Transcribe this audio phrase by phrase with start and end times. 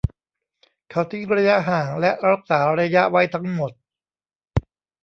[0.89, 3.71] เขาทิ้งระยะห่างและรักษาระยะไว้ทั้งหมด